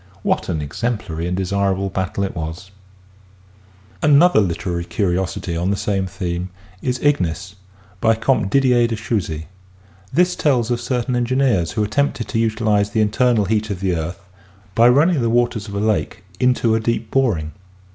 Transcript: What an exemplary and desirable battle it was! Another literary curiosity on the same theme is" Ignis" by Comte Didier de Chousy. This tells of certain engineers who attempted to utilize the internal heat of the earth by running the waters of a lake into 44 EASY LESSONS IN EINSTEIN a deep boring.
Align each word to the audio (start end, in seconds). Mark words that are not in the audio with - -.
What 0.23 0.49
an 0.49 0.63
exemplary 0.63 1.27
and 1.27 1.37
desirable 1.37 1.91
battle 1.91 2.23
it 2.23 2.35
was! 2.35 2.71
Another 4.01 4.39
literary 4.41 4.83
curiosity 4.83 5.55
on 5.55 5.69
the 5.69 5.75
same 5.77 6.07
theme 6.07 6.49
is" 6.81 6.97
Ignis" 7.03 7.53
by 8.01 8.15
Comte 8.15 8.49
Didier 8.49 8.87
de 8.87 8.95
Chousy. 8.95 9.45
This 10.11 10.35
tells 10.35 10.71
of 10.71 10.81
certain 10.81 11.15
engineers 11.15 11.73
who 11.73 11.83
attempted 11.83 12.27
to 12.29 12.39
utilize 12.39 12.89
the 12.89 13.01
internal 13.01 13.45
heat 13.45 13.69
of 13.69 13.79
the 13.79 13.95
earth 13.95 14.27
by 14.73 14.89
running 14.89 15.21
the 15.21 15.29
waters 15.29 15.67
of 15.67 15.75
a 15.75 15.79
lake 15.79 16.23
into 16.39 16.39
44 16.39 16.39
EASY 16.39 16.41
LESSONS 16.41 16.41
IN 16.41 16.49
EINSTEIN 16.49 16.75
a 16.75 16.85
deep 16.97 17.11
boring. 17.11 17.51